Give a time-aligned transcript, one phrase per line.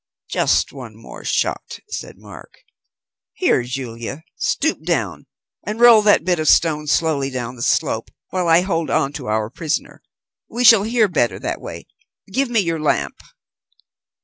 [0.31, 2.55] "Just one more shot," said Mark.
[3.33, 5.27] "Here, Julia, stoop down,
[5.63, 9.27] and roll that bit of stone slowly down the slope, while I hold on to
[9.27, 10.01] our prisoner.
[10.49, 11.85] We shall hear better that way.
[12.33, 13.19] Give me your lamp."